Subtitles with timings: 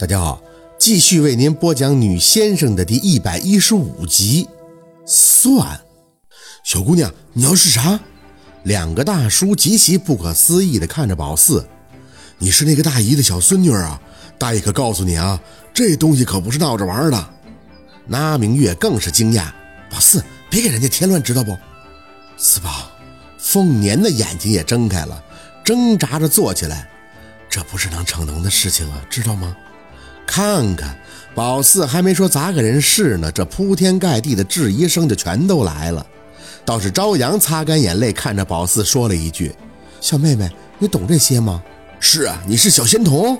[0.00, 0.42] 大家好，
[0.78, 4.48] 继续为您播讲《女先生》的第一百一十五集。
[5.04, 5.78] 算，
[6.64, 8.00] 小姑娘，你要是啥？
[8.62, 11.68] 两个大叔极其不可思议地看着宝四
[12.40, 14.00] ：“你是那个大姨的小孙女啊？
[14.38, 15.38] 大爷可告诉你啊，
[15.74, 17.34] 这东西可不是闹着玩的。”
[18.08, 19.52] 那明月更是惊讶
[19.92, 21.54] ：“宝四，别给人家添乱，知道不？”
[22.38, 22.90] 四宝，
[23.36, 25.22] 凤年的眼睛也睁开了，
[25.62, 26.88] 挣扎着坐起来
[27.50, 29.54] ：“这不是能逞能的事情啊，知道吗？”
[30.30, 30.96] 看看，
[31.34, 36.06] 宝四还没说咋个人是呢，这铺天盖地的质疑声就全都来了。
[36.64, 39.52] 倒是朝阳擦干眼泪，看着宝四说了一句
[40.00, 41.60] ：“小妹妹，你懂这些吗
[41.98, 43.36] ？”“是啊，你是小仙童。”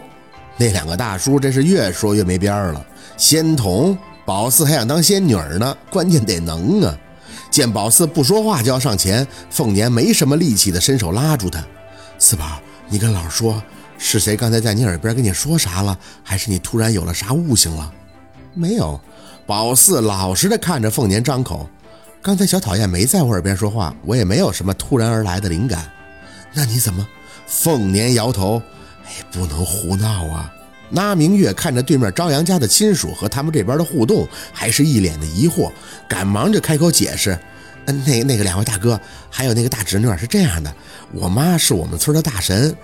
[0.59, 2.85] 那两个大叔真是越说越没边儿了。
[3.17, 3.97] 仙童，
[4.27, 6.99] 宝四还想当仙女呢，关键得能啊！
[7.53, 11.65] 见宝四不说话就要上前，凤年没什么力气的伸手拉住他
[12.19, 13.63] ：“四宝，你跟老说。”
[14.03, 15.97] 是谁刚才在你耳边跟你说啥了？
[16.25, 17.93] 还是你突然有了啥悟性了？
[18.55, 18.99] 没有，
[19.47, 21.69] 宝四老实的看着凤年张口。
[22.23, 25.87] 刚才小讨厌没在我耳边说话，我也没有什么突然而来的灵感。
[26.55, 27.07] 那你怎么？
[27.47, 28.61] 凤年摇头，
[29.05, 30.51] 哎，不能胡闹啊！
[30.89, 35.71] 那明月看着对面朝阳家的亲属和他们这边的互动，还是一脸的疑惑，
[36.09, 37.39] 赶忙就开口解释：
[37.85, 38.99] 嗯，那那个两位大哥，
[39.29, 40.75] 还有那个大侄女是这样的，
[41.13, 42.75] 我妈是我们村的大神。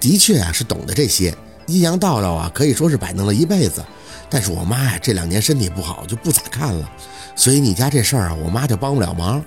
[0.00, 1.34] 的确啊，是懂得这些
[1.66, 3.84] 阴阳道道啊，可以说是摆弄了一辈子。
[4.30, 6.90] 但是我妈呀，这两年身体不好，就不咋看了。
[7.34, 9.42] 所以你家这事儿啊，我妈就帮不了忙。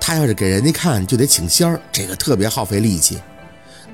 [0.00, 3.18] 她要是给人家看，就得请仙儿，这个特别耗费力气。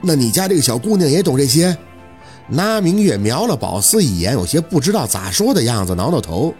[0.00, 1.76] 那你家这个小姑娘也懂这些？
[2.48, 6.54] 那明月瞄了宝四一眼，有些不知道咋说的样子，挠挠头。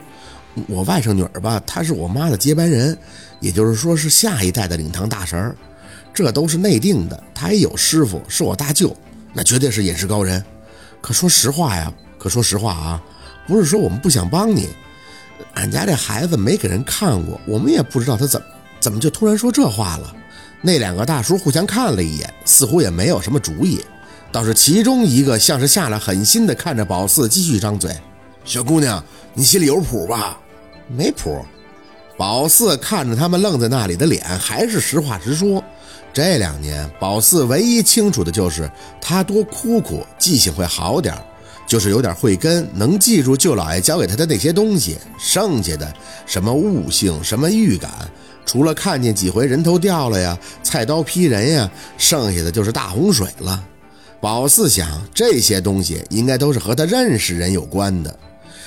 [0.68, 2.96] 我外甥女儿吧，她是我妈的接班人，
[3.40, 5.56] 也就是说是下一代的领堂大神儿。
[6.12, 8.94] 这都是内定的，她也有师傅，是我大舅。
[9.32, 10.42] 那绝对是隐世高人，
[11.00, 13.02] 可说实话呀，可说实话啊，
[13.46, 14.68] 不是说我们不想帮你，
[15.54, 18.46] 俺家这孩子没给人看过，我们也不知道他怎么
[18.80, 20.14] 怎么就突然说这话了。
[20.62, 23.80] 那两个大叔互相看了一眼，似乎也没有什么主意，
[24.30, 27.96] 倒是其中一个像是下了狠心的看着宝四，继续张嘴
[28.44, 29.02] ：“小姑娘，
[29.32, 30.38] 你心里有谱吧？
[30.88, 31.44] 没谱。”
[32.18, 35.64] 宝四看着他们愣在那里的脸，还是实话实说。
[36.12, 41.14] 这两年，宝四唯一清楚的就是他多哭哭，记性会好点
[41.66, 44.98] 就是有点慧根，能记住舅老爷教给他的那些东西。
[45.18, 45.94] 剩下的
[46.26, 47.90] 什么悟性、什么预感，
[48.44, 53.64] 除了看见几回人头掉了呀、菜刀劈人呀，剩下的就是大洪水了。
[54.20, 58.18] 宝四想，这些东西应该都是和他认识人有关的，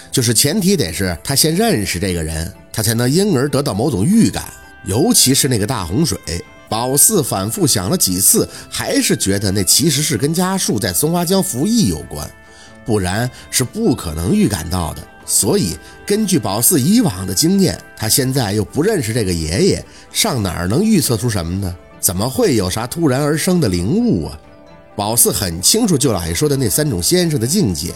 [0.09, 4.45] 就是前提得是他先认识这个人，他才能因而得到某种预感，
[4.85, 6.17] 尤其是那个大洪水。
[6.73, 12.27] 宝四反复想了几次，还是觉得那其实是跟家树在松花江服役有关，
[12.83, 15.07] 不然是不可能预感到的。
[15.23, 21.75] 所以，根据宝四以往的经验，他现在又不认识这个爷爷，上哪儿能预测出什么呢？
[21.99, 24.39] 怎么会有啥突然而生的灵物啊？
[24.95, 27.93] 宝四很清楚舅老爷说的那三种先生的境界，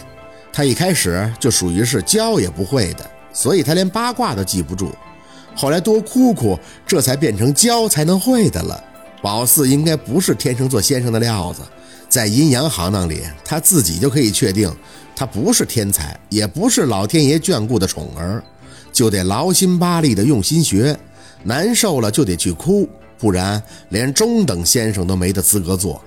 [0.52, 4.94] 他一开始就属于是教也不会的，所以他连八卦都记不住。
[5.58, 8.80] 后来多哭哭，这才变成教才能会的了。
[9.20, 11.62] 宝四应该不是天生做先生的料子，
[12.08, 14.72] 在阴阳行当里，他自己就可以确定，
[15.16, 18.40] 他不是天才，也不是老天爷眷顾的宠儿，
[18.92, 20.96] 就得劳心巴力的用心学，
[21.42, 22.88] 难受了就得去哭，
[23.18, 26.00] 不然连中等先生都没的资格做。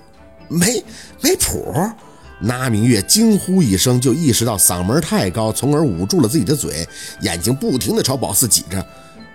[0.47, 0.81] 没
[1.19, 1.75] 没谱！
[2.39, 6.87] 那明月惊呼一声，就意识到嗓门太高，从而捂住了自己的嘴，
[7.19, 8.83] 眼睛不停地朝宝四挤着。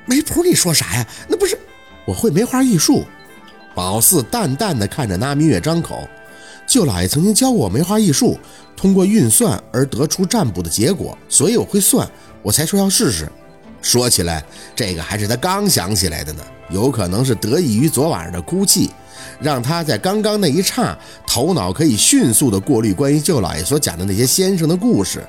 [0.07, 1.07] 没谱，你说啥呀？
[1.29, 1.59] 那不是
[2.07, 3.05] 我会梅花易数。
[3.75, 6.09] 宝四淡淡的看着那明月张口，
[6.67, 8.39] 舅老爷曾经教过我梅花易数，
[8.75, 12.09] 通过运算而得出占卜的结果，所以我会算，
[12.43, 13.31] 我才说要试试。
[13.83, 14.43] 说起来，
[14.75, 18.91] 这个还是他刚想起来的呢，有可能是得益于昨晚上的哭泣，
[19.41, 20.97] 让他在刚刚那一刹，
[21.27, 25.23] 头脑可以迅速的过滤关于舅老爷所讲的那些先生的故事。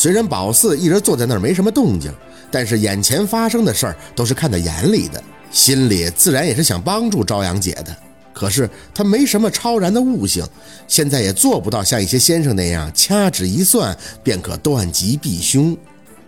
[0.00, 2.10] 虽然宝四一直坐在那儿没什么动静。
[2.50, 5.22] 但是眼前发生的事儿都是看在眼里的，
[5.52, 7.96] 心里自然也是想帮助朝阳姐的。
[8.32, 10.42] 可是他没什么超然的悟性，
[10.88, 15.76] 现在也做不到像一些先生那样掐指一算便可断吉避凶。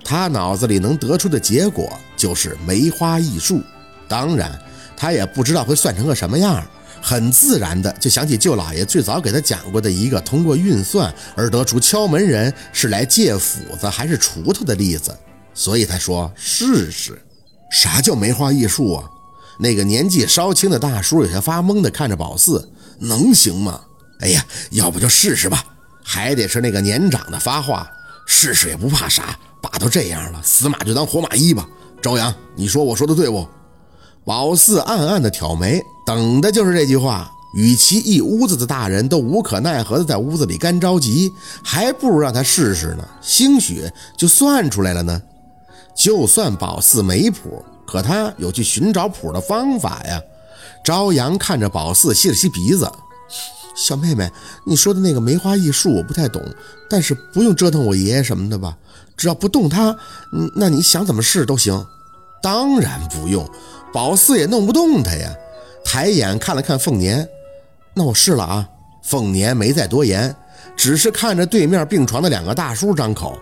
[0.04, 3.60] 他脑子里能得出的结果就是梅花易数。
[4.06, 4.56] 当然，
[4.96, 6.64] 他也不知道会算成个什么样，
[7.02, 15.14] 很自然的就想起舅老爷最早给他讲过的一个通过运算而得出敲门人是来借斧子还是锄头的例子。
[15.52, 17.20] 所以他说试试，
[17.70, 19.04] 啥叫梅花易数啊？
[19.58, 22.70] 那个年纪稍轻的大叔有些发懵的看着宝四，
[23.00, 23.80] 能行吗？
[24.20, 25.64] 哎呀，要不就试试吧。
[26.04, 27.90] 还得是那个年长的发话，
[28.26, 31.68] 试试也不怕傻，爸都这样了，死马就当活马医吧。
[32.00, 33.46] 朝阳，你说我说的对不？
[34.24, 37.30] 宝四暗暗的挑眉，等的就是这句话。
[37.54, 41.30] 与其一屋子的大人都无可奈何的在屋子里干着急，
[41.62, 43.84] 还不如让他试试呢，兴许
[44.16, 45.20] 就算出来了呢。
[45.94, 50.18] 就算宝四没谱，可他有去寻找谱的方法呀。
[50.82, 52.90] 朝阳看着宝四，吸了吸鼻子
[53.76, 54.32] ：“小妹妹，
[54.64, 56.42] 你说的那个梅花易数我不太懂，
[56.88, 58.74] 但是不用折腾我爷爷什么的吧？
[59.14, 59.94] 只要不动他，
[60.32, 61.86] 嗯，那你想怎么试都行。
[62.42, 63.46] 当然不用，
[63.92, 65.30] 宝四也弄不动他呀。”
[65.84, 67.28] 抬眼看了看凤年。
[67.94, 68.68] 那我试了啊！
[69.02, 70.34] 凤年没再多言，
[70.76, 73.38] 只是看着对面病床的两个大叔张口：“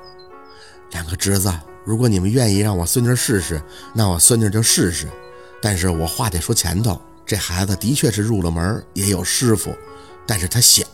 [0.90, 1.52] 两个侄子，
[1.84, 3.62] 如果你们愿意让我孙女试试，
[3.94, 5.06] 那我孙女就试试。
[5.62, 9.72] 但是我话得说前头，这孩子的确是入了门，也有师傅，
[10.26, 10.84] 但是他小，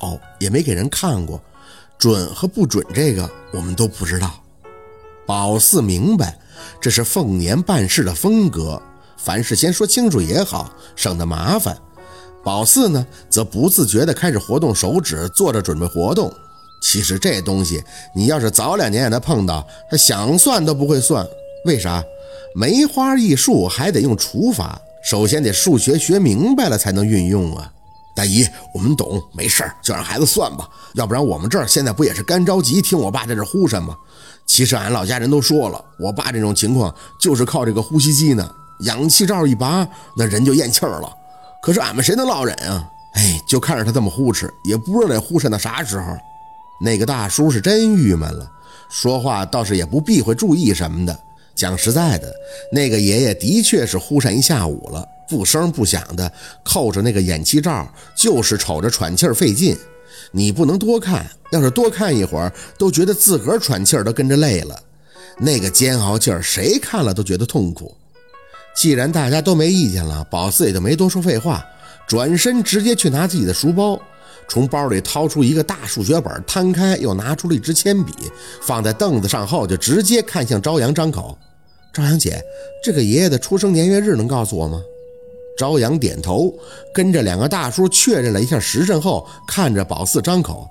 [0.41, 1.41] 也没给人看过，
[1.97, 4.33] 准和不准这个我们都不知道。”
[5.25, 6.39] 宝四明白，
[6.81, 8.83] 这是凤年办事的风格，
[9.17, 11.77] 凡事先说清楚也好，省得麻烦。
[12.45, 16.33] 宝四呢，则不自觉地开始活动手指，做着准备活动。
[16.81, 17.83] 其实这东西，
[18.15, 21.27] 你要是早两年让他碰到，他想算都不会算。
[21.65, 22.03] 为啥？
[22.55, 27.73] 梅花易数还得用除法，首先得数学学明白了才能运用啊。
[28.15, 30.69] 大姨，我们懂，没事儿，就让孩子算吧。
[30.95, 33.95] 要不然我们这儿现在不也是干着急，听我爸在这呼什么？
[34.47, 38.49] 其实俺老家人都说了，我爸这种情况就是靠这个呼吸机呢，
[38.81, 39.87] 氧气罩一拔，
[40.17, 41.11] 那人就咽气儿了。
[41.63, 42.89] 可是俺们谁能落忍啊？
[43.15, 46.17] 哎，就看着他这么呼哧，也不知道得呼扇到啥时候。
[46.81, 48.47] 那个大叔是真郁闷了，
[48.91, 51.19] 说话倒是也不避讳注意什么的。
[51.55, 52.31] 讲实在的，
[52.71, 56.31] 那个爷爷的确是呼扇一下午了，不声不响的
[56.63, 59.75] 扣着那个氧气罩，就是瞅着喘气儿费劲。
[60.33, 64.79] 你不能多看，要是多看一会儿，都觉得自个儿喘气儿都跟着累了。
[65.39, 67.97] 那个煎熬劲儿，谁看了都觉得痛苦。
[68.77, 71.65] 既然大家都没意见了，宝四也就没多说废话，
[72.07, 73.99] 转身直接去拿自己的书包，
[74.49, 78.13] 从包里掏出一个大数学本，摊开又拿出了一支铅笔，
[78.63, 81.37] 放在凳子上后，就直接看向朝阳，张口
[81.95, 82.39] ：“朝阳姐，
[82.85, 84.81] 这个爷爷的出生年月日能告诉我吗？”
[85.59, 86.53] 朝阳点头，
[86.93, 90.69] 跟着两个大叔确认了一下时辰后，看着宝四张口：“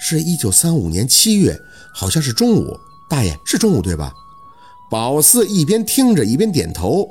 [0.00, 1.54] 是一九三五年七月，
[1.92, 2.74] 好像是中午。
[3.10, 4.14] 大爷是中午对吧？”
[4.90, 7.06] 宝四一边听着一边点头。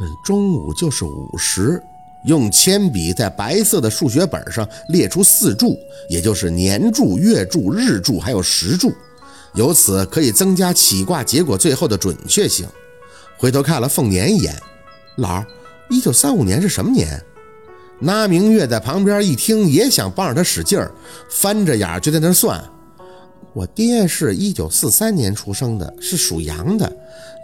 [0.00, 1.82] 嗯，中午就是午时，
[2.24, 5.78] 用铅笔在白色的数学本上列出四柱，
[6.08, 8.92] 也就是年柱、月柱、日柱，还有时柱，
[9.54, 12.66] 由此可以增加起卦结果最后的准确性。
[13.38, 14.54] 回头看了凤年一眼，
[15.16, 15.46] 老儿，
[15.88, 17.22] 一九三五年是什么年？
[17.98, 20.92] 那明月在旁边一听，也想帮着他使劲儿，
[21.30, 22.62] 翻着眼就在那算。
[23.54, 26.94] 我爹是一九四三年出生的，是属羊的。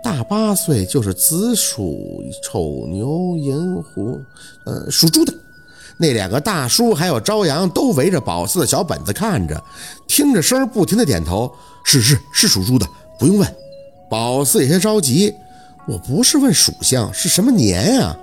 [0.02, 4.20] 大八岁就是子鼠丑牛寅虎，
[4.66, 5.32] 呃，属猪的。
[5.96, 9.62] 那两个大叔还有朝阳都围着宝四的小本子看着，
[10.08, 11.54] 听着声不停的点头。
[11.84, 12.86] 是是是属猪的，
[13.18, 13.56] 不用问。
[14.10, 15.32] 宝四有些着急，
[15.86, 18.16] 我不是问属相，是什么年啊？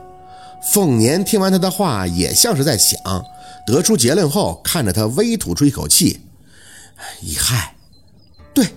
[0.72, 3.00] 凤年听完他的话，也像是在想，
[3.66, 6.20] 得出结论后，看着他微吐出一口气，
[7.22, 7.76] 乙亥。
[8.54, 8.68] 对。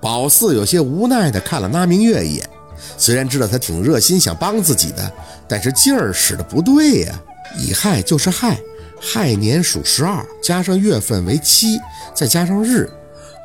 [0.00, 2.48] 宝四有些无奈地看了那明月一眼，
[2.96, 5.12] 虽然知道他挺热心，想帮自己的，
[5.46, 7.14] 但是劲儿使的不对呀。
[7.58, 8.58] 乙亥就是亥，
[9.00, 11.78] 亥年属十二，加上月份为七，
[12.14, 12.88] 再加上日。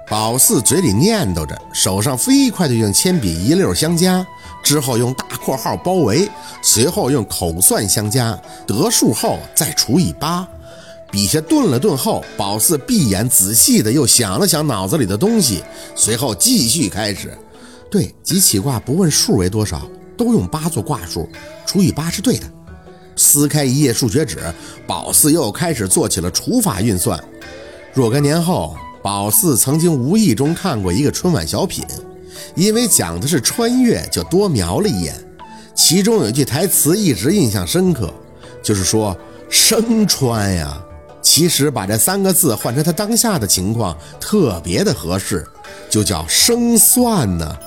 [0.07, 4.25] 宝四嘴里念叨着，手上飞快地用铅笔一溜相加，
[4.63, 6.29] 之后用大括号包围，
[6.61, 10.47] 随后用口算相加，得数后再除以八。
[11.11, 15.63] 笔下顿了顿后，宝四闭眼仔细的又想了想脑子里的东西，
[15.95, 17.31] 随后继续开始。
[17.89, 21.29] 对，几起卦不问数为多少，都用八做卦数，
[21.65, 22.45] 除以八是对的。
[23.15, 24.39] 撕开一页数学纸，
[24.85, 27.17] 宝四又开始做起了除法运算。
[27.93, 31.85] 若干年后，宝四曾经无意中看过一个春晚小品，
[32.55, 35.15] 因为讲的是穿越，就多瞄了一眼。
[35.73, 38.13] 其中有句台词一直印象深刻，
[38.61, 39.15] 就是说
[39.49, 40.81] 生穿呀。
[41.25, 45.43] 其实把这三个字换成他当下的情况，特别的合适，
[45.89, 47.57] 就叫生算呢。